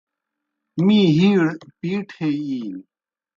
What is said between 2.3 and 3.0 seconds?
اِینیْ۔